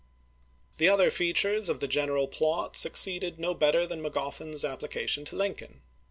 The 0.79 0.89
other 0.89 1.11
features 1.11 1.69
of 1.69 1.79
the 1.79 1.87
general 1.87 2.27
plot 2.27 2.75
succeeded 2.75 3.37
no 3.37 3.53
better 3.53 3.85
than 3.85 4.01
Magoffin's 4.01 4.65
application 4.65 5.25
to 5.25 5.35
Lincoln. 5.35 5.83